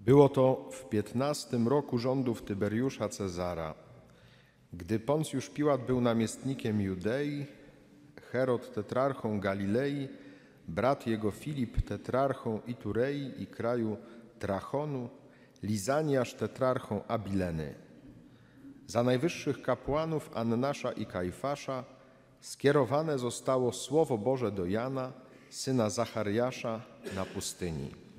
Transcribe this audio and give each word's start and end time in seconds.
Było 0.00 0.28
to 0.28 0.68
w 0.72 0.88
piętnastym 0.88 1.68
roku 1.68 1.98
rządów 1.98 2.42
Tyberiusza 2.42 3.08
Cezara, 3.08 3.74
gdy 4.72 5.00
Poncjusz 5.00 5.50
Piłat 5.50 5.86
był 5.86 6.00
namiestnikiem 6.00 6.80
Judei, 6.80 7.46
Herod 8.32 8.74
tetrarchą 8.74 9.40
Galilei, 9.40 10.08
brat 10.68 11.06
jego 11.06 11.30
Filip 11.30 11.82
tetrarchą 11.82 12.60
Iturei 12.66 13.42
i 13.42 13.46
kraju 13.46 13.96
Trachonu, 14.38 15.08
Lizaniasz 15.62 16.34
tetrarchą 16.34 17.06
Abileny. 17.08 17.74
Za 18.86 19.02
najwyższych 19.02 19.62
kapłanów 19.62 20.30
Annasza 20.34 20.92
i 20.92 21.06
Kajfasza 21.06 21.84
skierowane 22.40 23.18
zostało 23.18 23.72
Słowo 23.72 24.18
Boże 24.18 24.52
do 24.52 24.66
Jana, 24.66 25.12
syna 25.50 25.90
Zachariasza, 25.90 26.80
na 27.14 27.24
pustyni. 27.24 28.09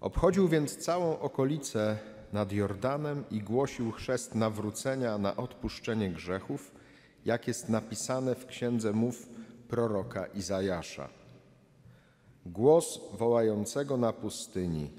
Obchodził 0.00 0.48
więc 0.48 0.76
całą 0.76 1.18
okolicę 1.18 1.98
nad 2.32 2.52
Jordanem 2.52 3.24
i 3.30 3.40
głosił 3.40 3.92
chrzest 3.92 4.34
nawrócenia 4.34 5.18
na 5.18 5.36
odpuszczenie 5.36 6.10
grzechów, 6.10 6.74
jak 7.24 7.48
jest 7.48 7.68
napisane 7.68 8.34
w 8.34 8.46
księdze 8.46 8.92
mów 8.92 9.28
proroka 9.68 10.26
Izajasza. 10.26 11.08
Głos 12.46 13.00
wołającego 13.12 13.96
na 13.96 14.12
pustyni: 14.12 14.90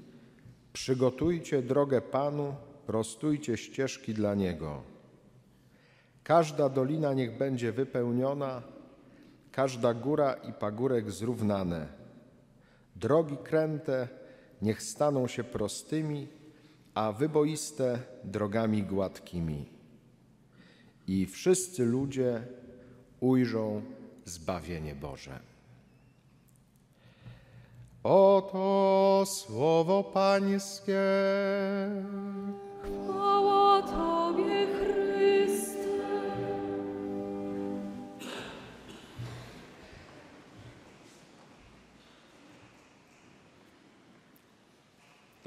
Przygotujcie 0.72 1.62
drogę 1.62 2.00
Panu, 2.00 2.54
prostujcie 2.86 3.56
ścieżki 3.56 4.14
dla 4.14 4.34
Niego. 4.34 4.82
Każda 6.22 6.68
dolina 6.68 7.14
niech 7.14 7.38
będzie 7.38 7.72
wypełniona, 7.72 8.62
każda 9.52 9.94
góra 9.94 10.34
i 10.34 10.52
pagórek 10.52 11.10
zrównane. 11.10 11.86
Drogi 12.96 13.36
kręte 13.36 14.08
niech 14.62 14.82
staną 14.82 15.26
się 15.26 15.44
prostymi, 15.44 16.28
a 16.94 17.12
wyboiste 17.12 17.98
drogami 18.24 18.82
gładkimi. 18.82 19.66
I 21.06 21.26
wszyscy 21.26 21.84
ludzie 21.84 22.42
ujrzą 23.20 23.82
zbawienie 24.24 24.94
Boże. 24.94 25.40
Oto 28.02 29.24
słowo 29.26 30.04
Pańskie. 30.04 31.02
Chwała 32.82 33.82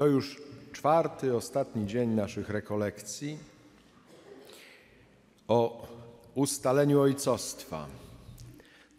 To 0.02 0.06
już 0.06 0.42
czwarty, 0.72 1.36
ostatni 1.36 1.86
dzień 1.86 2.10
naszych 2.10 2.48
rekolekcji 2.50 3.38
o 5.48 5.88
ustaleniu 6.34 7.00
ojcostwa. 7.00 7.86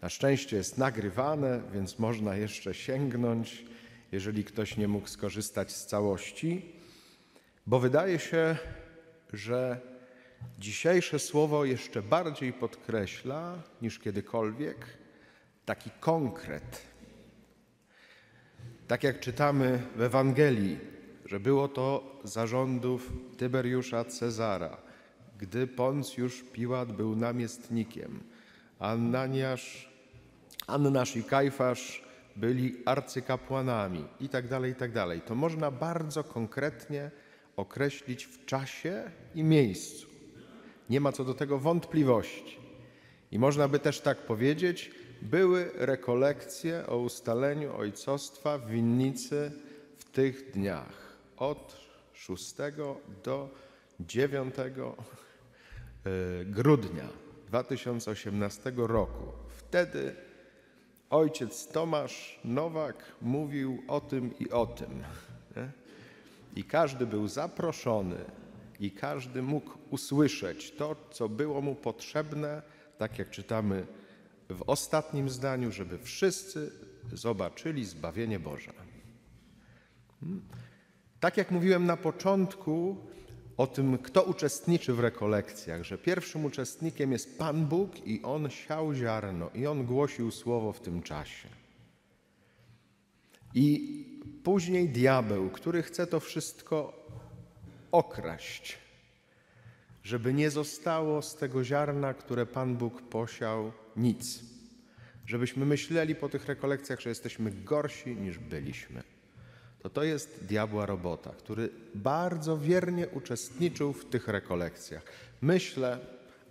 Na 0.02 0.08
szczęście 0.08 0.56
jest 0.56 0.78
nagrywane, 0.78 1.62
więc 1.72 1.98
można 1.98 2.36
jeszcze 2.36 2.74
sięgnąć, 2.74 3.64
jeżeli 4.12 4.44
ktoś 4.44 4.76
nie 4.76 4.88
mógł 4.88 5.08
skorzystać 5.08 5.72
z 5.72 5.86
całości, 5.86 6.72
bo 7.66 7.78
wydaje 7.78 8.18
się, 8.18 8.56
że 9.32 9.80
dzisiejsze 10.58 11.18
słowo 11.18 11.64
jeszcze 11.64 12.02
bardziej 12.02 12.52
podkreśla 12.52 13.62
niż 13.82 13.98
kiedykolwiek 13.98 14.86
taki 15.64 15.90
konkret. 16.00 16.80
Tak 18.88 19.04
jak 19.04 19.20
czytamy 19.20 19.82
w 19.96 20.02
Ewangelii, 20.02 20.93
że 21.24 21.40
było 21.40 21.68
to 21.68 22.20
zarządów 22.24 23.12
Tyberiusza 23.36 24.04
Cezara, 24.04 24.76
gdy 25.38 25.66
Poncjusz 25.66 26.44
Piłat 26.52 26.92
był 26.92 27.16
namiestnikiem, 27.16 28.20
Annaniasz, 28.78 29.94
Annasz 30.66 31.16
i 31.16 31.24
Kajfasz 31.24 32.04
byli 32.36 32.76
arcykapłanami 32.84 34.04
i 34.20 34.28
tak 34.28 34.48
dalej, 34.48 34.72
i 34.72 34.74
tak 34.74 34.92
dalej. 34.92 35.20
To 35.20 35.34
można 35.34 35.70
bardzo 35.70 36.24
konkretnie 36.24 37.10
określić 37.56 38.24
w 38.24 38.44
czasie 38.44 39.10
i 39.34 39.42
miejscu. 39.42 40.06
Nie 40.90 41.00
ma 41.00 41.12
co 41.12 41.24
do 41.24 41.34
tego 41.34 41.58
wątpliwości. 41.58 42.58
I 43.32 43.38
można 43.38 43.68
by 43.68 43.78
też 43.78 44.00
tak 44.00 44.18
powiedzieć, 44.18 44.90
były 45.22 45.70
rekolekcje 45.74 46.86
o 46.86 46.98
ustaleniu 46.98 47.76
ojcostwa 47.76 48.58
w 48.58 48.70
winnicy 48.70 49.52
w 49.98 50.04
tych 50.04 50.50
dniach 50.50 51.03
od 51.36 51.76
6 52.12 52.54
do 53.24 53.50
9 54.00 54.54
e, 54.58 54.64
grudnia 56.44 57.08
2018 57.46 58.72
roku. 58.76 59.32
Wtedy 59.48 60.16
ojciec 61.10 61.66
Tomasz 61.66 62.40
Nowak 62.44 63.12
mówił 63.22 63.82
o 63.88 64.00
tym 64.00 64.38
i 64.38 64.50
o 64.50 64.66
tym. 64.66 65.02
I 66.56 66.64
każdy 66.64 67.06
był 67.06 67.28
zaproszony 67.28 68.16
i 68.80 68.90
każdy 68.90 69.42
mógł 69.42 69.78
usłyszeć 69.90 70.70
to, 70.70 70.96
co 71.10 71.28
było 71.28 71.60
mu 71.60 71.74
potrzebne, 71.74 72.62
tak 72.98 73.18
jak 73.18 73.30
czytamy 73.30 73.86
w 74.48 74.62
ostatnim 74.66 75.28
zdaniu, 75.28 75.72
żeby 75.72 75.98
wszyscy 75.98 76.72
zobaczyli 77.12 77.84
zbawienie 77.84 78.40
Boże. 78.40 78.72
Tak 81.24 81.36
jak 81.36 81.50
mówiłem 81.50 81.86
na 81.86 81.96
początku 81.96 82.96
o 83.56 83.66
tym, 83.66 83.98
kto 83.98 84.22
uczestniczy 84.22 84.92
w 84.92 85.00
rekolekcjach, 85.00 85.82
że 85.82 85.98
pierwszym 85.98 86.44
uczestnikiem 86.44 87.12
jest 87.12 87.38
Pan 87.38 87.66
Bóg 87.66 88.06
i 88.06 88.22
On 88.22 88.50
siał 88.50 88.94
ziarno 88.94 89.50
i 89.54 89.66
On 89.66 89.84
głosił 89.84 90.30
słowo 90.30 90.72
w 90.72 90.80
tym 90.80 91.02
czasie. 91.02 91.48
I 93.54 94.04
później 94.42 94.88
diabeł, 94.88 95.50
który 95.50 95.82
chce 95.82 96.06
to 96.06 96.20
wszystko 96.20 97.06
okraść, 97.92 98.78
żeby 100.02 100.34
nie 100.34 100.50
zostało 100.50 101.22
z 101.22 101.36
tego 101.36 101.64
ziarna, 101.64 102.14
które 102.14 102.46
Pan 102.46 102.76
Bóg 102.76 103.02
posiał, 103.02 103.72
nic. 103.96 104.40
Żebyśmy 105.26 105.66
myśleli 105.66 106.14
po 106.14 106.28
tych 106.28 106.46
rekolekcjach, 106.46 107.00
że 107.00 107.08
jesteśmy 107.08 107.50
gorsi 107.50 108.16
niż 108.16 108.38
byliśmy. 108.38 109.13
To 109.84 109.90
to 109.90 110.04
jest 110.04 110.44
diabła 110.44 110.86
robota, 110.86 111.30
który 111.30 111.70
bardzo 111.94 112.58
wiernie 112.58 113.08
uczestniczył 113.08 113.92
w 113.92 114.04
tych 114.04 114.28
rekolekcjach. 114.28 115.02
Myślę, 115.40 115.98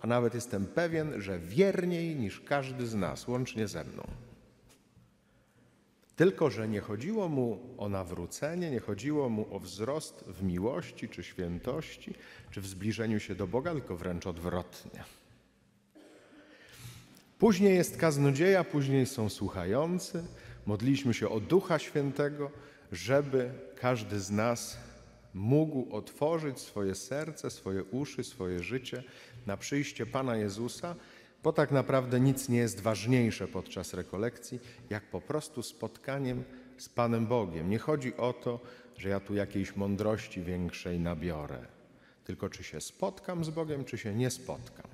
a 0.01 0.07
nawet 0.07 0.33
jestem 0.33 0.65
pewien, 0.65 1.21
że 1.21 1.39
wierniej 1.39 2.15
niż 2.15 2.39
każdy 2.41 2.87
z 2.87 2.95
nas, 2.95 3.27
łącznie 3.27 3.67
ze 3.67 3.83
mną. 3.83 4.03
Tylko, 6.15 6.49
że 6.49 6.67
nie 6.67 6.81
chodziło 6.81 7.29
mu 7.29 7.59
o 7.77 7.89
nawrócenie, 7.89 8.71
nie 8.71 8.79
chodziło 8.79 9.29
mu 9.29 9.55
o 9.55 9.59
wzrost 9.59 10.23
w 10.27 10.43
miłości 10.43 11.09
czy 11.09 11.23
świętości, 11.23 12.13
czy 12.51 12.61
w 12.61 12.67
zbliżeniu 12.67 13.19
się 13.19 13.35
do 13.35 13.47
Boga, 13.47 13.71
tylko 13.71 13.97
wręcz 13.97 14.27
odwrotnie. 14.27 15.03
Później 17.39 17.75
jest 17.75 17.97
kaznodzieja, 17.97 18.63
później 18.63 19.05
są 19.05 19.29
słuchający. 19.29 20.23
Modliśmy 20.65 21.13
się 21.13 21.29
o 21.29 21.39
Ducha 21.39 21.79
Świętego, 21.79 22.51
żeby 22.93 23.51
każdy 23.75 24.19
z 24.19 24.31
nas 24.31 24.77
mógł 25.33 25.95
otworzyć 25.95 26.59
swoje 26.59 26.95
serce, 26.95 27.49
swoje 27.49 27.83
uszy, 27.83 28.23
swoje 28.23 28.63
życie 28.63 29.03
na 29.45 29.57
przyjście 29.57 30.05
Pana 30.05 30.35
Jezusa, 30.35 30.95
bo 31.43 31.53
tak 31.53 31.71
naprawdę 31.71 32.19
nic 32.19 32.49
nie 32.49 32.57
jest 32.57 32.81
ważniejsze 32.81 33.47
podczas 33.47 33.93
rekolekcji, 33.93 34.59
jak 34.89 35.09
po 35.09 35.21
prostu 35.21 35.63
spotkaniem 35.63 36.43
z 36.77 36.89
Panem 36.89 37.27
Bogiem. 37.27 37.69
Nie 37.69 37.79
chodzi 37.79 38.17
o 38.17 38.33
to, 38.33 38.59
że 38.97 39.09
ja 39.09 39.19
tu 39.19 39.35
jakiejś 39.35 39.75
mądrości 39.75 40.41
większej 40.41 40.99
nabiorę, 40.99 41.65
tylko 42.25 42.49
czy 42.49 42.63
się 42.63 42.81
spotkam 42.81 43.43
z 43.43 43.49
Bogiem, 43.49 43.85
czy 43.85 43.97
się 43.97 44.15
nie 44.15 44.29
spotkam. 44.29 44.92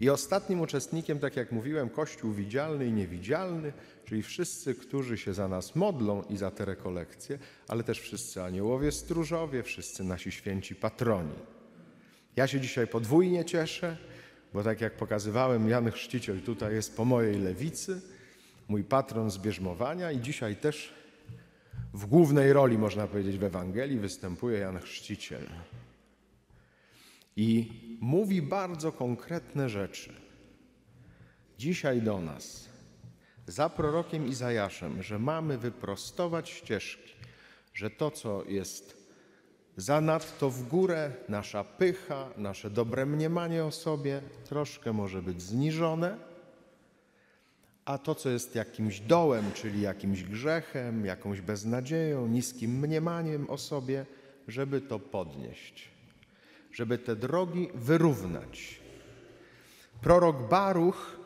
I 0.00 0.10
ostatnim 0.10 0.60
uczestnikiem, 0.60 1.18
tak 1.18 1.36
jak 1.36 1.52
mówiłem, 1.52 1.90
Kościół 1.90 2.32
widzialny 2.32 2.86
i 2.86 2.92
niewidzialny, 2.92 3.72
czyli 4.04 4.22
wszyscy, 4.22 4.74
którzy 4.74 5.18
się 5.18 5.34
za 5.34 5.48
nas 5.48 5.76
modlą 5.76 6.22
i 6.22 6.36
za 6.36 6.50
te 6.50 6.64
rekolekcje, 6.64 7.38
ale 7.68 7.82
też 7.82 8.00
wszyscy 8.00 8.42
aniołowie 8.42 8.92
stróżowie, 8.92 9.62
wszyscy 9.62 10.04
nasi 10.04 10.32
święci 10.32 10.74
patroni. 10.74 11.34
Ja 12.36 12.46
się 12.46 12.60
dzisiaj 12.60 12.86
podwójnie 12.86 13.44
cieszę, 13.44 13.96
bo 14.52 14.62
tak 14.62 14.80
jak 14.80 14.96
pokazywałem, 14.96 15.68
Jan 15.68 15.90
Chrzciciel 15.90 16.40
tutaj 16.40 16.74
jest 16.74 16.96
po 16.96 17.04
mojej 17.04 17.38
lewicy, 17.38 18.00
mój 18.68 18.84
patron 18.84 19.30
zbierzmowania 19.30 20.12
i 20.12 20.20
dzisiaj 20.20 20.56
też 20.56 20.94
w 21.94 22.06
głównej 22.06 22.52
roli, 22.52 22.78
można 22.78 23.06
powiedzieć, 23.06 23.38
w 23.38 23.44
Ewangelii 23.44 23.98
występuje 23.98 24.58
Jan 24.58 24.78
Chrzciciel. 24.78 25.46
I 27.36 27.68
mówi 28.00 28.42
bardzo 28.42 28.92
konkretne 28.92 29.68
rzeczy. 29.68 30.12
Dzisiaj 31.58 32.02
do 32.02 32.20
nas, 32.20 32.68
za 33.46 33.68
prorokiem 33.68 34.26
Izajaszem, 34.26 35.02
że 35.02 35.18
mamy 35.18 35.58
wyprostować 35.58 36.50
ścieżki, 36.50 37.14
że 37.74 37.90
to, 37.90 38.10
co 38.10 38.44
jest 38.44 39.04
zanadto 39.76 40.50
w 40.50 40.68
górę, 40.68 41.12
nasza 41.28 41.64
pycha, 41.64 42.28
nasze 42.36 42.70
dobre 42.70 43.06
mniemanie 43.06 43.64
o 43.64 43.70
sobie, 43.70 44.20
troszkę 44.44 44.92
może 44.92 45.22
być 45.22 45.42
zniżone, 45.42 46.18
a 47.84 47.98
to, 47.98 48.14
co 48.14 48.30
jest 48.30 48.54
jakimś 48.54 49.00
dołem, 49.00 49.52
czyli 49.54 49.80
jakimś 49.80 50.22
grzechem, 50.22 51.06
jakąś 51.06 51.40
beznadzieją, 51.40 52.28
niskim 52.28 52.78
mniemaniem 52.78 53.50
o 53.50 53.58
sobie, 53.58 54.06
żeby 54.48 54.80
to 54.80 54.98
podnieść, 54.98 55.93
żeby 56.74 56.98
te 56.98 57.16
drogi 57.16 57.68
wyrównać. 57.74 58.80
Prorok 60.00 60.48
Baruch 60.48 61.16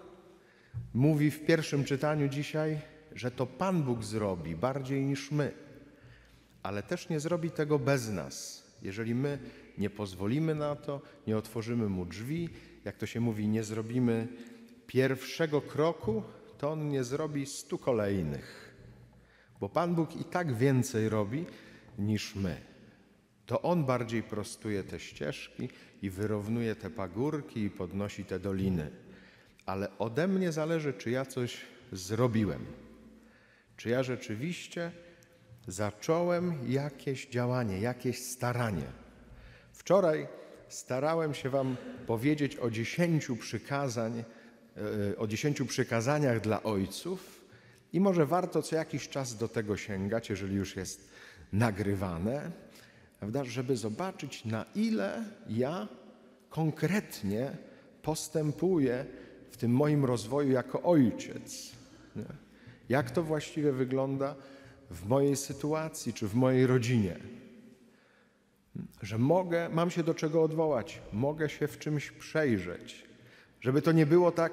mówi 0.94 1.30
w 1.30 1.46
pierwszym 1.46 1.84
czytaniu 1.84 2.28
dzisiaj, 2.28 2.80
że 3.14 3.30
to 3.30 3.46
Pan 3.46 3.82
Bóg 3.82 4.04
zrobi 4.04 4.56
bardziej 4.56 5.04
niż 5.04 5.30
my, 5.30 5.52
ale 6.62 6.82
też 6.82 7.08
nie 7.08 7.20
zrobi 7.20 7.50
tego 7.50 7.78
bez 7.78 8.08
nas. 8.08 8.64
Jeżeli 8.82 9.14
my 9.14 9.38
nie 9.78 9.90
pozwolimy 9.90 10.54
na 10.54 10.76
to, 10.76 11.00
nie 11.26 11.36
otworzymy 11.36 11.88
mu 11.88 12.06
drzwi, 12.06 12.48
jak 12.84 12.96
to 12.96 13.06
się 13.06 13.20
mówi, 13.20 13.48
nie 13.48 13.64
zrobimy 13.64 14.28
pierwszego 14.86 15.60
kroku, 15.60 16.22
to 16.58 16.70
on 16.70 16.88
nie 16.88 17.04
zrobi 17.04 17.46
stu 17.46 17.78
kolejnych. 17.78 18.74
Bo 19.60 19.68
Pan 19.68 19.94
Bóg 19.94 20.16
i 20.16 20.24
tak 20.24 20.54
więcej 20.54 21.08
robi 21.08 21.46
niż 21.98 22.34
my. 22.34 22.77
To 23.48 23.62
On 23.62 23.84
bardziej 23.84 24.22
prostuje 24.22 24.84
te 24.84 25.00
ścieżki 25.00 25.68
i 26.02 26.10
wyrównuje 26.10 26.76
te 26.76 26.90
pagórki 26.90 27.60
i 27.60 27.70
podnosi 27.70 28.24
te 28.24 28.38
doliny. 28.38 28.90
Ale 29.66 29.98
ode 29.98 30.28
mnie 30.28 30.52
zależy, 30.52 30.92
czy 30.92 31.10
ja 31.10 31.26
coś 31.26 31.56
zrobiłem. 31.92 32.66
Czy 33.76 33.88
ja 33.88 34.02
rzeczywiście 34.02 34.92
zacząłem 35.66 36.54
jakieś 36.66 37.26
działanie, 37.26 37.80
jakieś 37.80 38.24
staranie. 38.24 38.86
Wczoraj 39.72 40.28
starałem 40.68 41.34
się 41.34 41.50
Wam 41.50 41.76
powiedzieć 42.06 42.56
o 42.56 42.70
dziesięciu 42.70 43.36
przykazań, 43.36 44.24
e, 45.12 45.16
o 45.16 45.26
dziesięciu 45.26 45.66
przykazaniach 45.66 46.40
dla 46.40 46.62
ojców 46.62 47.44
i 47.92 48.00
może 48.00 48.26
warto 48.26 48.62
co 48.62 48.76
jakiś 48.76 49.08
czas 49.08 49.36
do 49.36 49.48
tego 49.48 49.76
sięgać, 49.76 50.30
jeżeli 50.30 50.56
już 50.56 50.76
jest 50.76 51.10
nagrywane, 51.52 52.67
prawda, 53.18 53.44
żeby 53.44 53.76
zobaczyć, 53.76 54.44
na 54.44 54.64
ile 54.74 55.24
ja 55.48 55.88
konkretnie 56.50 57.56
postępuję 58.02 59.06
w 59.50 59.56
tym 59.56 59.72
moim 59.72 60.04
rozwoju 60.04 60.52
jako 60.52 60.82
ojciec. 60.82 61.72
Nie? 62.16 62.24
Jak 62.88 63.10
to 63.10 63.22
właściwie 63.22 63.72
wygląda 63.72 64.34
w 64.90 65.06
mojej 65.06 65.36
sytuacji 65.36 66.12
czy 66.12 66.28
w 66.28 66.34
mojej 66.34 66.66
rodzinie? 66.66 67.16
Że 69.02 69.18
mogę, 69.18 69.68
mam 69.68 69.90
się 69.90 70.02
do 70.02 70.14
czego 70.14 70.42
odwołać, 70.42 71.02
mogę 71.12 71.48
się 71.48 71.68
w 71.68 71.78
czymś 71.78 72.10
przejrzeć. 72.10 73.04
Żeby 73.60 73.82
to 73.82 73.92
nie 73.92 74.06
było 74.06 74.32
tak, 74.32 74.52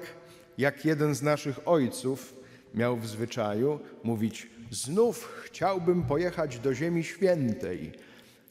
jak 0.58 0.84
jeden 0.84 1.14
z 1.14 1.22
naszych 1.22 1.68
ojców 1.68 2.36
miał 2.74 2.96
w 2.96 3.06
zwyczaju 3.06 3.80
mówić: 4.02 4.50
Znów 4.70 5.42
chciałbym 5.44 6.02
pojechać 6.02 6.58
do 6.58 6.74
Ziemi 6.74 7.04
Świętej. 7.04 7.92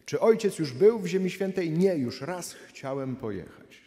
Czy 0.06 0.20
ojciec 0.20 0.60
już 0.60 0.74
był 0.74 1.00
w 1.00 1.08
Ziemi 1.08 1.30
Świętej? 1.30 1.72
Nie, 1.72 1.96
już 1.96 2.22
raz 2.22 2.54
chciałem 2.54 3.16
pojechać. 3.16 3.82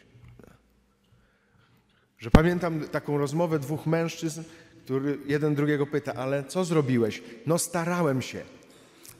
Że 2.17 2.31
pamiętam 2.31 2.81
taką 2.81 3.17
rozmowę 3.17 3.59
dwóch 3.59 3.85
mężczyzn, 3.85 4.43
który 4.83 5.17
jeden 5.25 5.55
drugiego 5.55 5.85
pyta, 5.87 6.13
ale 6.13 6.43
co 6.43 6.65
zrobiłeś? 6.65 7.23
No 7.45 7.57
starałem 7.57 8.21
się. 8.21 8.41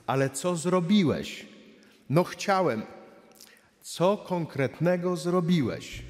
Ale 0.07 0.29
co 0.29 0.55
zrobiłeś? 0.55 1.47
No 2.09 2.23
chciałem. 2.23 2.81
Co 3.81 4.17
konkretnego 4.17 5.17
zrobiłeś? 5.17 6.03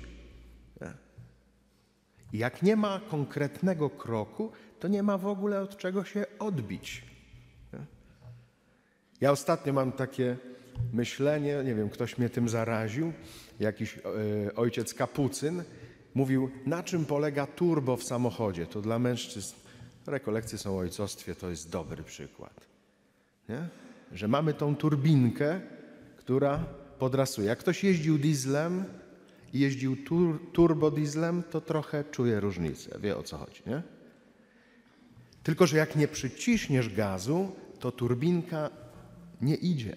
Jak 2.34 2.62
nie 2.62 2.76
ma 2.76 3.02
konkretnego 3.10 3.90
kroku, 3.90 4.52
to 4.80 4.88
nie 4.88 5.04
ma 5.04 5.18
w 5.18 5.28
ogóle 5.28 5.62
od 5.62 5.78
czego 5.78 6.04
się 6.04 6.26
odbić. 6.40 7.04
Ja 9.22 9.32
ostatnio 9.32 9.74
mam 9.74 9.92
takie 9.92 10.38
myślenie, 10.94 11.64
nie 11.66 11.76
wiem, 11.76 11.90
ktoś 11.90 12.18
mnie 12.18 12.30
tym 12.30 12.50
zaraził, 12.50 13.14
jakiś 13.60 13.98
e, 13.98 14.56
ojciec 14.56 14.94
kapucyn, 14.94 15.64
mówił, 16.16 16.50
na 16.66 16.84
czym 16.84 17.06
polega 17.06 17.48
turbo 17.48 17.98
w 17.98 18.04
samochodzie. 18.04 18.66
To 18.66 18.82
dla 18.82 19.00
mężczyzn, 19.00 19.56
rekolekcje 20.08 20.58
są 20.58 20.76
o 20.76 20.78
ojcostwie, 20.78 21.36
to 21.36 21.50
jest 21.50 21.70
dobry 21.70 22.04
przykład. 22.04 22.68
Nie? 23.50 23.68
Że 24.12 24.28
mamy 24.28 24.54
tą 24.54 24.76
turbinkę, 24.76 25.62
która 26.18 26.66
podrasuje. 27.00 27.48
Jak 27.48 27.60
ktoś 27.60 27.84
jeździł 27.84 28.18
dieslem 28.18 28.86
i 29.54 29.60
jeździł 29.60 30.04
tur, 30.04 30.52
turbodieslem, 30.52 31.44
to 31.44 31.62
trochę 31.62 32.04
czuje 32.04 32.40
różnicę, 32.40 33.00
wie 33.00 33.18
o 33.18 33.24
co 33.24 33.38
chodzi. 33.38 33.62
Nie? 33.68 33.82
Tylko, 35.44 35.68
że 35.68 35.78
jak 35.78 35.96
nie 35.96 36.08
przyciśniesz 36.08 36.96
gazu, 36.96 37.52
to 37.80 37.92
turbinka 37.92 38.70
nie 39.42 39.56
idzie. 39.56 39.96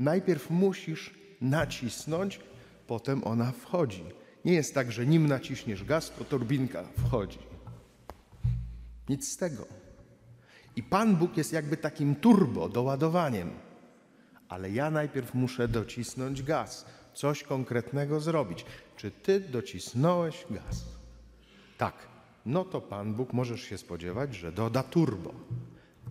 Najpierw 0.00 0.50
musisz 0.50 1.14
nacisnąć, 1.40 2.40
potem 2.86 3.24
ona 3.24 3.52
wchodzi. 3.52 4.04
Nie 4.44 4.52
jest 4.52 4.74
tak, 4.74 4.92
że 4.92 5.06
nim 5.06 5.26
naciśniesz 5.26 5.84
gaz, 5.84 6.12
to 6.18 6.24
turbinka 6.24 6.84
wchodzi. 6.98 7.38
Nic 9.08 9.28
z 9.28 9.36
tego. 9.36 9.66
I 10.76 10.82
Pan 10.82 11.16
Bóg 11.16 11.36
jest 11.36 11.52
jakby 11.52 11.76
takim 11.76 12.14
turbo, 12.14 12.68
doładowaniem. 12.68 13.50
Ale 14.48 14.70
ja 14.70 14.90
najpierw 14.90 15.34
muszę 15.34 15.68
docisnąć 15.68 16.42
gaz, 16.42 16.86
coś 17.14 17.42
konkretnego 17.42 18.20
zrobić. 18.20 18.64
Czy 18.96 19.10
ty 19.10 19.40
docisnąłeś 19.40 20.46
gaz? 20.50 20.84
Tak. 21.78 21.94
No 22.46 22.64
to 22.64 22.80
Pan 22.80 23.14
Bóg 23.14 23.32
możesz 23.32 23.62
się 23.62 23.78
spodziewać, 23.78 24.34
że 24.34 24.52
doda 24.52 24.82
turbo. 24.82 25.34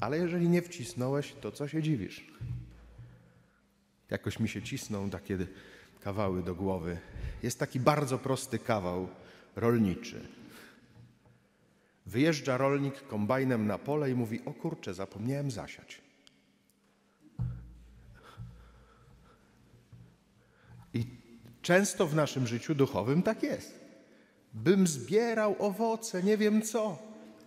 Ale 0.02 0.18
jeżeli 0.18 0.50
nie 0.50 0.62
wcisnąłeś, 0.62 1.34
to 1.42 1.52
co 1.52 1.68
się 1.68 1.84
dziwisz? 1.84 2.28
Jakoś 4.10 4.40
mi 4.40 4.50
się 4.50 4.62
cisną 4.62 5.10
takie 5.10 5.38
kawały 6.02 6.44
do 6.44 6.56
głowy. 6.56 6.98
Jest 7.44 7.60
taki 7.60 7.80
bardzo 7.80 8.18
prosty 8.18 8.60
kawał 8.60 9.08
rolniczy. 9.56 10.28
Wyjeżdża 12.06 12.58
rolnik 12.58 13.08
kombajnem 13.08 13.68
na 13.68 13.78
pole 13.78 14.12
i 14.12 14.16
mówi: 14.16 14.42
O 14.46 14.54
kurczę, 14.54 14.94
zapomniałem 14.94 15.52
zasiać. 15.52 16.02
I 20.94 21.06
często 21.62 22.08
w 22.08 22.16
naszym 22.16 22.48
życiu 22.48 22.76
duchowym 22.76 23.24
tak 23.24 23.44
jest. 23.44 23.80
Bym 24.54 24.88
zbierał 24.88 25.56
owoce, 25.60 26.24
nie 26.24 26.38
wiem 26.38 26.62
co. 26.62 26.98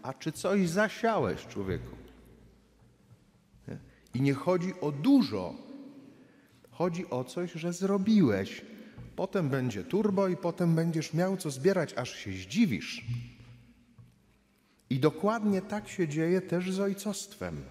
A 0.03 0.15
czy 0.15 0.33
coś 0.33 0.69
zasiałeś, 0.69 1.47
człowieku? 1.47 1.97
I 4.15 4.21
nie 4.21 4.35
chodzi 4.35 4.81
o 4.81 4.93
dużo, 4.93 5.55
Chodzi 6.73 7.11
o 7.11 7.25
coś, 7.25 7.52
że 7.52 7.73
zrobiłeś. 7.73 8.64
Potem 9.17 9.49
będzie 9.49 9.85
turbo 9.85 10.29
i 10.29 10.37
potem 10.37 10.75
będziesz 10.75 11.14
miał 11.14 11.37
co 11.37 11.50
zbierać, 11.50 11.95
aż 11.95 12.14
się 12.14 12.33
zdziwisz. 12.33 13.05
I 14.91 14.99
dokładnie 14.99 15.62
tak 15.62 15.88
się 15.88 16.09
dzieje 16.09 16.41
też 16.41 16.73
z 16.73 16.81
ojcostwem. 16.81 17.64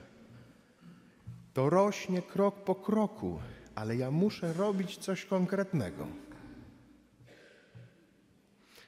To 1.54 1.70
rośnie 1.70 2.22
krok 2.22 2.64
po 2.64 2.76
kroku, 2.76 3.40
ale 3.76 3.96
ja 3.96 4.12
muszę 4.12 4.54
robić 4.54 4.98
coś 4.98 5.26
konkretnego. 5.26 6.08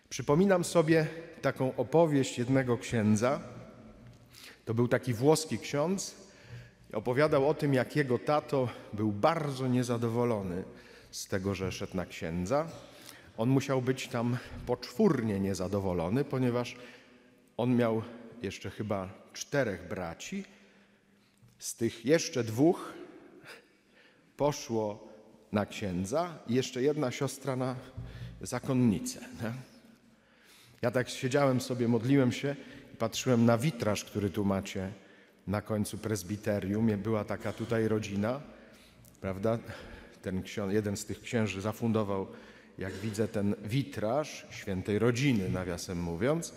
Przypominam 0.09 0.63
sobie 0.63 1.07
taką 1.41 1.75
opowieść 1.75 2.37
jednego 2.39 2.77
księdza. 2.77 3.39
To 4.65 4.73
był 4.73 4.87
taki 4.87 5.13
włoski 5.13 5.59
ksiądz, 5.59 6.22
Opowiadał 6.93 7.49
o 7.49 7.53
tym, 7.53 7.73
jak 7.73 7.95
jego 7.95 8.19
tato 8.19 8.69
był 8.93 9.11
bardzo 9.11 9.67
niezadowolony 9.67 10.63
z 11.11 11.27
tego, 11.27 11.55
że 11.55 11.71
szedł 11.71 11.97
na 11.97 12.05
księdza. 12.05 12.67
On 13.37 13.49
musiał 13.49 13.81
być 13.81 14.07
tam 14.07 14.37
poczwórnie 14.65 15.39
niezadowolony, 15.39 16.23
ponieważ 16.23 16.75
on 17.57 17.75
miał 17.75 18.01
jeszcze 18.41 18.69
chyba 18.69 19.09
czterech 19.33 19.87
braci. 19.87 20.43
Z 21.57 21.75
tych 21.75 22.05
jeszcze 22.05 22.43
dwóch 22.43 22.93
poszło 24.37 25.07
na 25.51 25.65
księdza 25.65 26.39
i 26.47 26.53
jeszcze 26.53 26.81
jedna 26.81 27.11
siostra 27.11 27.55
na 27.55 27.75
zakonnicę. 28.41 29.19
Nie? 29.19 29.53
Ja 30.81 30.91
tak 30.91 31.09
siedziałem 31.09 31.61
sobie, 31.61 31.87
modliłem 31.87 32.31
się 32.31 32.55
i 32.93 32.97
patrzyłem 32.97 33.45
na 33.45 33.57
witraż, 33.57 34.03
który 34.03 34.29
tu 34.29 34.45
macie 34.45 34.91
na 35.47 35.61
końcu 35.61 35.97
prezbiterium. 35.97 36.87
Była 36.87 37.23
taka 37.23 37.53
tutaj 37.53 37.87
rodzina, 37.87 38.41
prawda? 39.21 39.59
Ten 40.21 40.43
jeden 40.69 40.97
z 40.97 41.05
tych 41.05 41.21
księży 41.21 41.61
zafundował, 41.61 42.27
jak 42.77 42.93
widzę, 42.93 43.27
ten 43.27 43.55
witraż 43.65 44.47
świętej 44.49 44.99
rodziny, 44.99 45.49
nawiasem 45.49 46.01
mówiąc, 46.01 46.53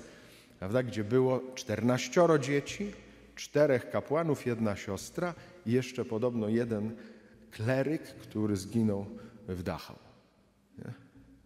prawda? 0.59 0.83
gdzie 0.83 1.05
było 1.05 1.40
czternaścioro 1.55 2.38
dzieci, 2.38 2.93
czterech 3.35 3.90
kapłanów, 3.90 4.47
jedna 4.47 4.76
siostra 4.76 5.35
i 5.66 5.73
jeszcze 5.73 6.05
podobno 6.05 6.49
jeden 6.49 6.97
kleryk, 7.50 8.02
który 8.02 8.57
zginął 8.57 9.07
w 9.49 9.62
Dachau. 9.62 9.97
Nie? 10.78 10.93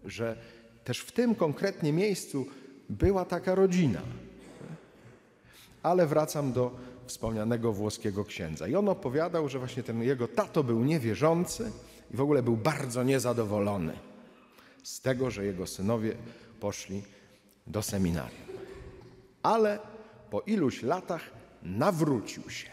Że 0.05 0.37
też 0.85 1.01
w 1.01 1.13
tym 1.13 1.35
konkretnie 1.35 1.93
miejscu 1.93 2.47
była 2.89 3.25
taka 3.25 3.55
rodzina. 3.55 4.01
Ale 5.83 6.07
wracam 6.07 6.53
do 6.53 6.77
wspomnianego 7.11 7.73
włoskiego 7.73 8.25
księdza. 8.25 8.69
I 8.69 8.75
on 8.75 8.89
opowiadał, 8.89 9.49
że 9.49 9.59
właśnie 9.59 9.83
ten 9.83 10.03
jego 10.03 10.29
tato 10.29 10.65
był 10.65 10.85
niewierzący 10.85 11.73
i 12.15 12.17
w 12.17 12.21
ogóle 12.21 12.43
był 12.43 12.57
bardzo 12.57 13.03
niezadowolony 13.03 13.99
z 14.83 15.01
tego, 15.01 15.31
że 15.31 15.45
jego 15.45 15.67
synowie 15.67 16.17
poszli 16.61 17.03
do 17.67 17.83
seminarium. 17.83 18.49
Ale 19.43 19.79
po 20.31 20.41
iluś 20.41 20.83
latach 20.83 21.31
nawrócił 21.63 22.51
się. 22.51 22.71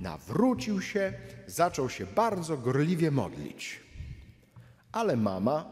Nawrócił 0.00 0.82
się, 0.82 1.12
zaczął 1.46 1.88
się 1.88 2.06
bardzo 2.06 2.56
gorliwie 2.56 3.10
modlić. 3.10 3.80
Ale 4.92 5.16
mama 5.16 5.70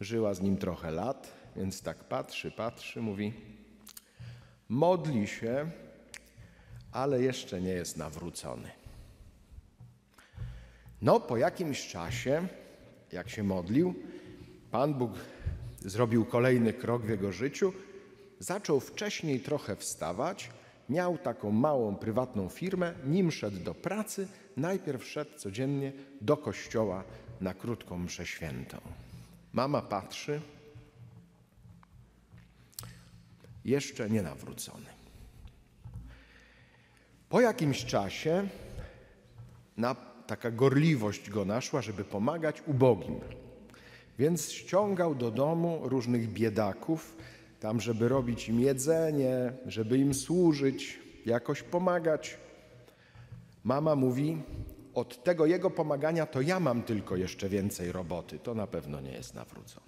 żyła 0.00 0.34
z 0.34 0.40
nim 0.40 0.56
trochę 0.56 0.90
lat, 0.90 1.32
więc 1.56 1.82
tak 1.82 2.04
patrzy, 2.04 2.50
patrzy, 2.50 3.02
mówi: 3.02 3.32
Modli 4.68 5.26
się, 5.26 5.70
ale 6.92 7.22
jeszcze 7.22 7.60
nie 7.60 7.72
jest 7.72 7.96
nawrócony. 7.96 8.70
No, 11.02 11.20
po 11.20 11.36
jakimś 11.36 11.88
czasie, 11.88 12.48
jak 13.12 13.30
się 13.30 13.42
modlił, 13.42 13.94
Pan 14.70 14.94
Bóg 14.94 15.12
zrobił 15.80 16.24
kolejny 16.24 16.72
krok 16.72 17.02
w 17.02 17.08
jego 17.08 17.32
życiu. 17.32 17.72
Zaczął 18.38 18.80
wcześniej 18.80 19.40
trochę 19.40 19.76
wstawać, 19.76 20.50
miał 20.88 21.18
taką 21.18 21.50
małą 21.50 21.96
prywatną 21.96 22.48
firmę, 22.48 22.94
nim 23.06 23.32
szedł 23.32 23.58
do 23.58 23.74
pracy, 23.74 24.28
najpierw 24.56 25.04
szedł 25.04 25.38
codziennie 25.38 25.92
do 26.20 26.36
kościoła 26.36 27.04
na 27.40 27.54
krótką 27.54 27.98
mszę 27.98 28.26
świętą. 28.26 28.78
Mama 29.52 29.82
patrzy, 29.82 30.40
jeszcze 33.64 34.10
nie 34.10 34.22
nawrócony. 34.22 34.99
Po 37.30 37.40
jakimś 37.40 37.84
czasie 37.84 38.48
na, 39.76 39.94
taka 40.26 40.50
gorliwość 40.50 41.30
go 41.30 41.44
naszła, 41.44 41.82
żeby 41.82 42.04
pomagać 42.04 42.62
ubogim. 42.66 43.20
Więc 44.18 44.52
ściągał 44.52 45.14
do 45.14 45.30
domu 45.30 45.80
różnych 45.82 46.32
biedaków, 46.32 47.16
tam, 47.60 47.80
żeby 47.80 48.08
robić 48.08 48.48
im 48.48 48.60
jedzenie, 48.60 49.52
żeby 49.66 49.98
im 49.98 50.14
służyć, 50.14 50.98
jakoś 51.26 51.62
pomagać. 51.62 52.38
Mama 53.64 53.96
mówi: 53.96 54.42
Od 54.94 55.24
tego 55.24 55.46
jego 55.46 55.70
pomagania 55.70 56.26
to 56.26 56.40
ja 56.40 56.60
mam 56.60 56.82
tylko 56.82 57.16
jeszcze 57.16 57.48
więcej 57.48 57.92
roboty. 57.92 58.38
To 58.38 58.54
na 58.54 58.66
pewno 58.66 59.00
nie 59.00 59.12
jest 59.12 59.34
nawrócony. 59.34 59.86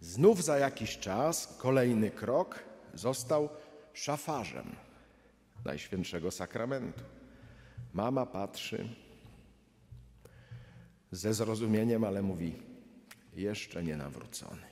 Znów 0.00 0.44
za 0.44 0.58
jakiś 0.58 0.98
czas, 0.98 1.56
kolejny 1.60 2.10
krok, 2.10 2.58
został 2.94 3.48
szafarzem 3.92 4.87
Najświętszego 5.64 6.30
Sakramentu. 6.30 7.04
Mama 7.92 8.26
patrzy 8.26 8.88
ze 11.12 11.34
zrozumieniem, 11.34 12.04
ale 12.04 12.22
mówi: 12.22 12.62
Jeszcze 13.32 13.82
nie 13.82 13.96
nawrócony. 13.96 14.62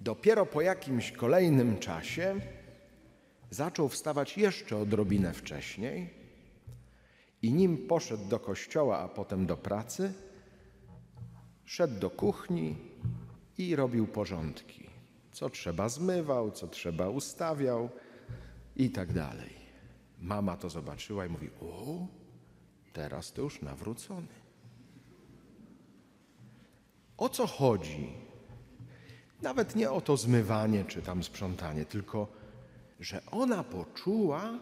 Dopiero 0.00 0.46
po 0.46 0.60
jakimś 0.60 1.12
kolejnym 1.12 1.78
czasie 1.78 2.40
zaczął 3.50 3.88
wstawać 3.88 4.38
jeszcze 4.38 4.76
odrobinę 4.76 5.32
wcześniej 5.32 6.10
i 7.42 7.52
nim 7.52 7.86
poszedł 7.88 8.28
do 8.28 8.40
kościoła, 8.40 8.98
a 8.98 9.08
potem 9.08 9.46
do 9.46 9.56
pracy, 9.56 10.12
szedł 11.64 12.00
do 12.00 12.10
kuchni 12.10 12.76
i 13.58 13.76
robił 13.76 14.06
porządki. 14.06 14.90
Co 15.32 15.50
trzeba 15.50 15.88
zmywał, 15.88 16.50
co 16.50 16.68
trzeba 16.68 17.08
ustawiał 17.08 17.90
i 18.76 18.90
tak 18.90 19.12
dalej. 19.12 19.50
Mama 20.18 20.56
to 20.56 20.70
zobaczyła 20.70 21.26
i 21.26 21.28
mówi: 21.28 21.50
O, 21.60 22.06
teraz 22.92 23.32
to 23.32 23.42
już 23.42 23.62
nawrócony. 23.62 24.26
O 27.16 27.28
co 27.28 27.46
chodzi? 27.46 28.12
Nawet 29.42 29.76
nie 29.76 29.90
o 29.90 30.00
to 30.00 30.16
zmywanie 30.16 30.84
czy 30.84 31.02
tam 31.02 31.24
sprzątanie, 31.24 31.84
tylko 31.84 32.32
że 33.00 33.26
ona 33.30 33.64
poczuła, 33.64 34.58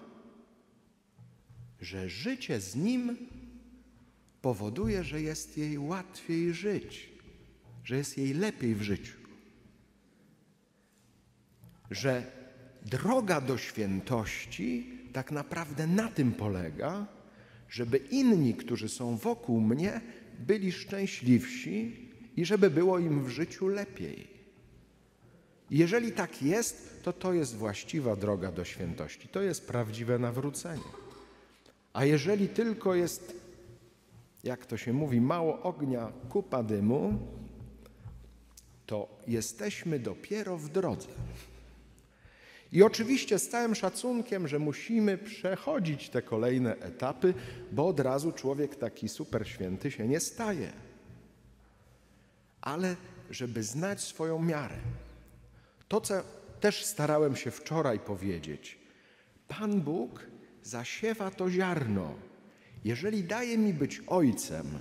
że 1.80 2.08
życie 2.08 2.60
z 2.60 2.76
nim 2.76 3.16
powoduje, 4.42 5.04
że 5.04 5.22
jest 5.22 5.58
jej 5.58 5.78
łatwiej 5.78 6.54
żyć, 6.54 7.12
że 7.84 7.96
jest 7.96 8.18
jej 8.18 8.34
lepiej 8.34 8.74
w 8.74 8.82
życiu. 8.82 9.18
Że 11.90 12.39
droga 12.86 13.40
do 13.40 13.58
świętości 13.58 15.00
tak 15.12 15.30
naprawdę 15.30 15.86
na 15.86 16.08
tym 16.08 16.32
polega, 16.32 17.06
żeby 17.68 17.98
inni, 17.98 18.54
którzy 18.54 18.88
są 18.88 19.16
wokół 19.16 19.60
mnie, 19.60 20.00
byli 20.38 20.72
szczęśliwsi 20.72 22.08
i 22.36 22.44
żeby 22.44 22.70
było 22.70 22.98
im 22.98 23.24
w 23.24 23.28
życiu 23.28 23.68
lepiej. 23.68 24.40
Jeżeli 25.70 26.12
tak 26.12 26.42
jest, 26.42 27.02
to 27.02 27.12
to 27.12 27.32
jest 27.32 27.56
właściwa 27.56 28.16
droga 28.16 28.52
do 28.52 28.64
świętości. 28.64 29.28
To 29.28 29.42
jest 29.42 29.66
prawdziwe 29.66 30.18
nawrócenie. 30.18 30.82
A 31.92 32.04
jeżeli 32.04 32.48
tylko 32.48 32.94
jest, 32.94 33.34
jak 34.44 34.66
to 34.66 34.76
się 34.76 34.92
mówi, 34.92 35.20
mało 35.20 35.62
ognia, 35.62 36.12
kupa 36.28 36.62
dymu, 36.62 37.18
to 38.86 39.08
jesteśmy 39.26 39.98
dopiero 39.98 40.58
w 40.58 40.68
drodze. 40.68 41.08
I 42.72 42.82
oczywiście 42.82 43.38
z 43.38 43.48
całym 43.48 43.74
szacunkiem, 43.74 44.48
że 44.48 44.58
musimy 44.58 45.18
przechodzić 45.18 46.08
te 46.08 46.22
kolejne 46.22 46.76
etapy, 46.76 47.34
bo 47.72 47.88
od 47.88 48.00
razu 48.00 48.32
człowiek 48.32 48.76
taki 48.76 49.08
super 49.08 49.48
święty 49.48 49.90
się 49.90 50.08
nie 50.08 50.20
staje. 50.20 50.72
Ale 52.60 52.96
żeby 53.30 53.62
znać 53.62 54.00
swoją 54.00 54.42
miarę, 54.42 54.76
to, 55.88 56.00
co 56.00 56.14
też 56.60 56.84
starałem 56.84 57.36
się 57.36 57.50
wczoraj 57.50 57.98
powiedzieć, 57.98 58.78
Pan 59.48 59.80
Bóg 59.80 60.26
zasiewa 60.62 61.30
to 61.30 61.50
ziarno. 61.50 62.14
Jeżeli 62.84 63.24
daje 63.24 63.58
mi 63.58 63.74
być 63.74 64.02
ojcem, 64.06 64.78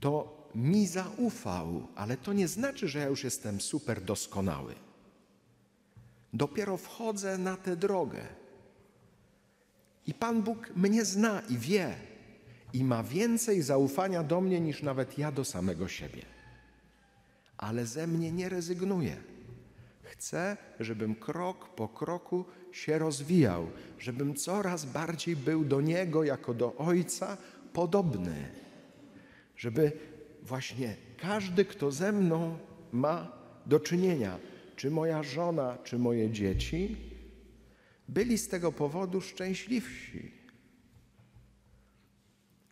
to 0.00 0.38
mi 0.54 0.86
zaufał, 0.86 1.88
ale 1.94 2.16
to 2.16 2.32
nie 2.32 2.48
znaczy, 2.48 2.88
że 2.88 2.98
ja 2.98 3.06
już 3.06 3.24
jestem 3.24 3.60
super 3.60 4.00
doskonały. 4.00 4.74
Dopiero 6.32 6.76
wchodzę 6.76 7.38
na 7.38 7.56
tę 7.56 7.76
drogę. 7.76 8.22
I 10.06 10.14
Pan 10.14 10.42
Bóg 10.42 10.70
mnie 10.76 11.04
zna 11.04 11.42
i 11.48 11.58
wie, 11.58 11.94
i 12.72 12.84
ma 12.84 13.02
więcej 13.02 13.62
zaufania 13.62 14.22
do 14.22 14.40
mnie 14.40 14.60
niż 14.60 14.82
nawet 14.82 15.18
ja 15.18 15.32
do 15.32 15.44
samego 15.44 15.88
siebie 15.88 16.38
ale 17.58 17.86
ze 17.86 18.06
mnie 18.06 18.32
nie 18.32 18.48
rezygnuje. 18.48 19.16
Chcę, 20.02 20.56
żebym 20.80 21.14
krok 21.14 21.68
po 21.68 21.88
kroku 21.88 22.44
się 22.72 22.98
rozwijał, 22.98 23.66
żebym 23.98 24.34
coraz 24.34 24.84
bardziej 24.84 25.36
był 25.36 25.64
do 25.64 25.80
Niego 25.80 26.24
jako 26.24 26.54
do 26.54 26.76
Ojca 26.76 27.36
podobny. 27.72 28.48
Żeby 29.56 29.92
właśnie 30.42 30.96
każdy, 31.16 31.64
kto 31.64 31.90
ze 31.90 32.12
mną 32.12 32.58
ma 32.92 33.32
do 33.66 33.80
czynienia, 33.80 34.38
czy 34.78 34.90
moja 34.90 35.22
żona, 35.22 35.78
czy 35.84 35.98
moje 35.98 36.30
dzieci, 36.30 36.96
byli 38.08 38.38
z 38.38 38.48
tego 38.48 38.72
powodu 38.72 39.20
szczęśliwsi. 39.20 40.32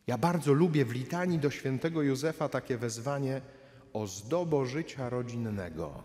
Ja 0.07 0.17
bardzo 0.17 0.53
lubię 0.53 0.85
w 0.85 0.91
litanii 0.91 1.39
do 1.39 1.49
świętego 1.51 2.01
Józefa 2.01 2.49
takie 2.49 2.77
wezwanie– 2.77 3.41
ozdobo 3.93 4.65
życia 4.65 5.09
rodzinnego. 5.09 6.03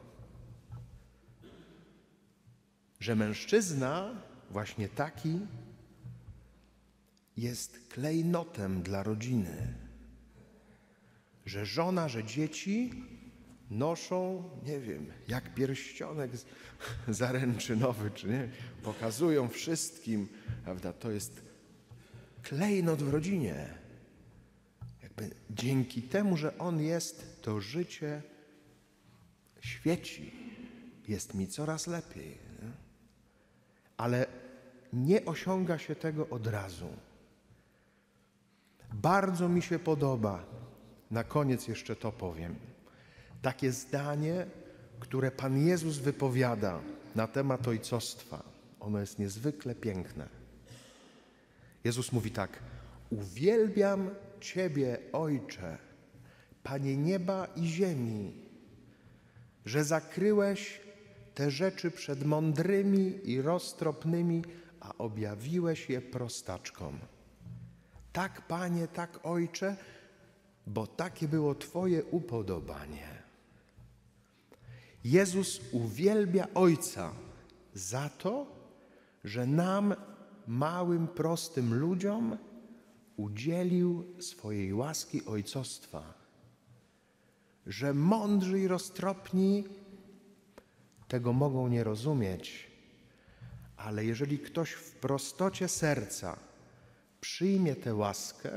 Że 3.00 3.16
mężczyzna, 3.16 4.22
właśnie 4.50 4.88
taki, 4.88 5.38
jest 7.36 7.88
klejnotem 7.88 8.82
dla 8.82 9.02
rodziny. 9.02 9.74
Że 11.46 11.66
żona, 11.66 12.08
że 12.08 12.24
dzieci 12.24 13.04
noszą, 13.72 14.50
nie 14.66 14.80
wiem, 14.80 15.06
jak 15.28 15.54
pierścionek 15.54 16.30
zaręczynowy, 17.08 18.10
czy 18.10 18.28
nie, 18.28 18.48
pokazują 18.82 19.48
wszystkim, 19.48 20.28
prawda? 20.64 20.92
To 20.92 21.10
jest 21.10 21.42
klejnot 22.42 23.02
w 23.02 23.12
rodzinie 23.12 23.82
jakby 25.02 25.30
dzięki 25.50 26.02
temu, 26.02 26.36
że 26.36 26.58
On 26.58 26.80
jest, 26.80 27.42
to 27.42 27.60
życie 27.60 28.22
świeci. 29.60 30.32
Jest 31.08 31.34
mi 31.34 31.48
coraz 31.48 31.86
lepiej. 31.86 32.28
Nie? 32.28 32.70
ale 33.96 34.26
nie 34.92 35.24
osiąga 35.24 35.78
się 35.78 35.94
tego 35.94 36.28
od 36.28 36.46
razu. 36.46 36.88
Bardzo 38.92 39.48
mi 39.48 39.62
się 39.62 39.78
podoba, 39.78 40.44
na 41.10 41.24
koniec 41.24 41.68
jeszcze 41.68 41.96
to 41.96 42.12
powiem, 42.12 42.56
takie 43.42 43.72
zdanie, 43.72 44.46
które 45.00 45.30
Pan 45.30 45.66
Jezus 45.66 45.98
wypowiada 45.98 46.80
na 47.14 47.26
temat 47.26 47.68
ojcostwa. 47.68 48.42
Ono 48.80 49.00
jest 49.00 49.18
niezwykle 49.18 49.74
piękne. 49.74 50.28
Jezus 51.84 52.12
mówi 52.12 52.30
tak: 52.30 52.58
Uwielbiam 53.10 54.10
Ciebie, 54.40 54.98
Ojcze, 55.12 55.78
Panie 56.62 56.96
nieba 56.96 57.46
i 57.56 57.66
ziemi, 57.66 58.32
że 59.66 59.84
zakryłeś 59.84 60.80
te 61.34 61.50
rzeczy 61.50 61.90
przed 61.90 62.24
mądrymi 62.24 63.30
i 63.30 63.42
roztropnymi, 63.42 64.44
a 64.80 64.94
objawiłeś 64.98 65.90
je 65.90 66.00
prostaczkom. 66.00 66.98
Tak, 68.12 68.46
Panie, 68.46 68.88
tak, 68.88 69.18
Ojcze, 69.22 69.76
bo 70.66 70.86
takie 70.86 71.28
było 71.28 71.54
Twoje 71.54 72.04
upodobanie. 72.04 73.21
Jezus 75.04 75.60
uwielbia 75.72 76.48
Ojca 76.54 77.12
za 77.74 78.08
to, 78.08 78.46
że 79.24 79.46
nam, 79.46 79.94
małym, 80.46 81.08
prostym 81.08 81.74
ludziom, 81.74 82.38
udzielił 83.16 84.14
swojej 84.20 84.74
łaski 84.74 85.24
ojcostwa. 85.24 86.14
Że 87.66 87.94
mądrzy 87.94 88.60
i 88.60 88.68
roztropni 88.68 89.64
tego 91.08 91.32
mogą 91.32 91.68
nie 91.68 91.84
rozumieć, 91.84 92.70
ale 93.76 94.04
jeżeli 94.04 94.38
ktoś 94.38 94.70
w 94.70 94.92
prostocie 94.92 95.68
serca 95.68 96.36
przyjmie 97.20 97.76
tę 97.76 97.94
łaskę 97.94 98.50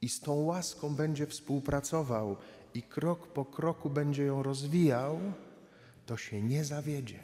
i 0.00 0.08
z 0.08 0.20
tą 0.20 0.34
łaską 0.34 0.94
będzie 0.94 1.26
współpracował 1.26 2.36
i 2.76 2.82
krok 2.82 3.26
po 3.32 3.44
kroku 3.44 3.90
będzie 3.90 4.24
ją 4.24 4.42
rozwijał, 4.42 5.20
to 6.06 6.16
się 6.16 6.42
nie 6.42 6.64
zawiedzie. 6.64 7.20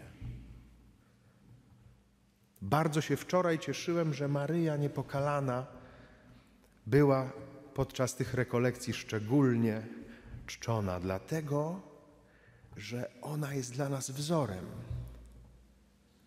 Bardzo 2.62 3.00
się 3.00 3.16
wczoraj 3.16 3.58
cieszyłem, 3.58 4.14
że 4.14 4.28
Maryja 4.28 4.76
Niepokalana 4.76 5.66
była 6.86 7.32
podczas 7.74 8.14
tych 8.14 8.34
rekolekcji 8.34 8.92
szczególnie 8.92 9.86
czczona, 10.46 11.00
dlatego 11.00 11.80
że 12.76 13.10
ona 13.22 13.54
jest 13.54 13.72
dla 13.72 13.88
nas 13.88 14.10
wzorem. 14.10 14.66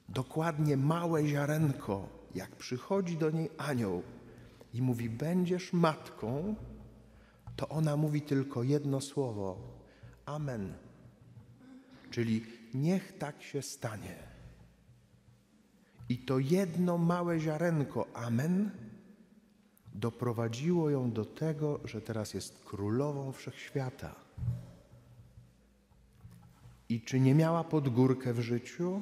Dokładnie 0.10 0.78
małe 0.78 1.28
ziarenko, 1.28 2.10
jak 2.36 2.56
przychodzi 2.56 3.18
do 3.18 3.32
niej 3.32 3.50
anioł 3.58 4.04
i 4.74 4.82
mówi: 4.82 5.10
Będziesz 5.10 5.74
matką, 5.74 6.56
to 7.56 7.70
ona 7.70 7.98
mówi 7.98 8.22
tylko 8.22 8.64
jedno 8.64 9.02
słowo: 9.02 9.58
Amen. 10.26 10.74
Czyli 12.12 12.46
niech 12.74 13.18
tak 13.18 13.44
się 13.44 13.62
stanie. 13.62 14.16
I 16.10 16.18
to 16.18 16.40
jedno 16.40 16.98
małe 16.98 17.40
ziarenko, 17.40 18.08
Amen, 18.14 18.72
doprowadziło 19.94 20.90
ją 20.90 21.12
do 21.12 21.26
tego, 21.26 21.80
że 21.86 22.02
teraz 22.02 22.34
jest 22.34 22.64
królową 22.64 23.32
wszechświata. 23.32 24.16
I 26.90 27.02
czy 27.02 27.20
nie 27.20 27.36
miała 27.36 27.64
podgórkę 27.64 28.34
w 28.34 28.40
życiu? 28.40 29.02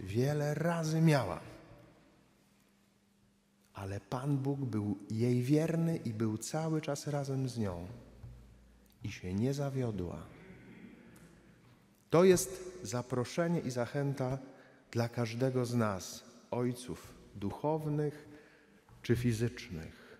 Wiele 0.00 0.54
razy 0.54 1.00
miała. 1.00 1.40
Ale 3.76 4.00
Pan 4.00 4.38
Bóg 4.38 4.60
był 4.60 4.98
jej 5.10 5.42
wierny 5.42 5.96
i 5.96 6.12
był 6.12 6.38
cały 6.38 6.80
czas 6.80 7.06
razem 7.06 7.48
z 7.48 7.58
nią. 7.58 7.86
I 9.04 9.12
się 9.12 9.34
nie 9.34 9.54
zawiodła. 9.54 10.22
To 12.10 12.24
jest 12.24 12.78
zaproszenie 12.82 13.60
i 13.60 13.70
zachęta 13.70 14.38
dla 14.90 15.08
każdego 15.08 15.64
z 15.64 15.74
nas, 15.74 16.24
ojców 16.50 17.14
duchownych 17.34 18.28
czy 19.02 19.16
fizycznych. 19.16 20.18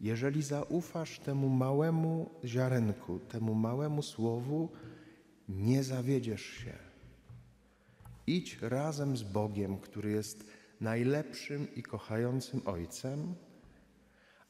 Jeżeli 0.00 0.42
zaufasz 0.42 1.18
temu 1.18 1.48
małemu 1.48 2.30
ziarenku, 2.44 3.18
temu 3.18 3.54
małemu 3.54 4.02
słowu, 4.02 4.68
nie 5.48 5.84
zawiedziesz 5.84 6.42
się. 6.42 6.72
Idź 8.26 8.58
razem 8.62 9.16
z 9.16 9.22
Bogiem, 9.22 9.78
który 9.78 10.10
jest 10.10 10.59
najlepszym 10.80 11.74
i 11.74 11.82
kochającym 11.82 12.62
Ojcem, 12.64 13.34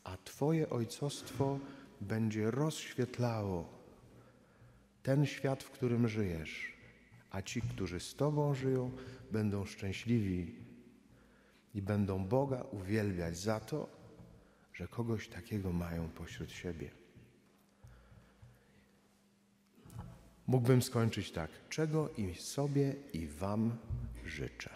a 0.04 0.16
Twoje 0.16 0.70
ojcostwo 0.70 1.58
będzie 2.00 2.50
rozświetlało 2.50 3.80
ten 5.02 5.26
świat, 5.26 5.62
w 5.62 5.70
którym 5.70 6.08
żyjesz, 6.08 6.72
a 7.30 7.42
ci, 7.42 7.62
którzy 7.62 8.00
z 8.00 8.14
Tobą 8.14 8.54
żyją, 8.54 8.90
będą 9.30 9.64
szczęśliwi 9.64 10.54
i 11.74 11.82
będą 11.82 12.24
Boga 12.24 12.64
uwielbiać 12.70 13.38
za 13.38 13.60
to, 13.60 13.88
że 14.74 14.88
kogoś 14.88 15.28
takiego 15.28 15.72
mają 15.72 16.08
pośród 16.08 16.52
siebie. 16.52 16.90
Mógłbym 20.46 20.82
skończyć 20.82 21.32
tak, 21.32 21.50
czego 21.68 22.08
i 22.16 22.34
sobie, 22.34 22.94
i 23.12 23.26
Wam 23.26 23.76
życzę. 24.26 24.70